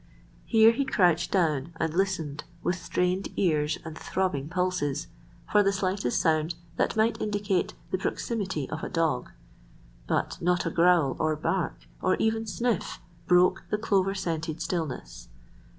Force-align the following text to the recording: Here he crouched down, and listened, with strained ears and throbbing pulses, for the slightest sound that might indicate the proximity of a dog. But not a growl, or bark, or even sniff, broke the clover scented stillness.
Here 0.47 0.71
he 0.71 0.83
crouched 0.83 1.29
down, 1.31 1.73
and 1.79 1.93
listened, 1.93 2.43
with 2.63 2.75
strained 2.77 3.29
ears 3.37 3.77
and 3.85 3.95
throbbing 3.95 4.49
pulses, 4.49 5.05
for 5.51 5.61
the 5.61 5.71
slightest 5.71 6.19
sound 6.19 6.55
that 6.77 6.95
might 6.95 7.21
indicate 7.21 7.75
the 7.91 7.99
proximity 7.99 8.67
of 8.71 8.83
a 8.83 8.89
dog. 8.89 9.29
But 10.07 10.39
not 10.41 10.65
a 10.65 10.71
growl, 10.71 11.15
or 11.19 11.35
bark, 11.35 11.85
or 12.01 12.15
even 12.15 12.47
sniff, 12.47 12.97
broke 13.27 13.63
the 13.69 13.77
clover 13.77 14.15
scented 14.15 14.59
stillness. 14.59 15.29